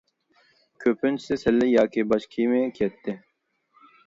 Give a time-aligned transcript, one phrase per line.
[0.85, 3.17] كۆپىنچىسى سەللە ياكى باش كىيىمى كىيەتتى.